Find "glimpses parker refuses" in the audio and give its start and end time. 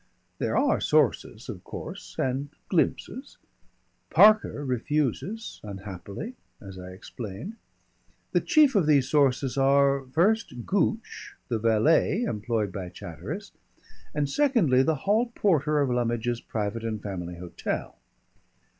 2.69-5.59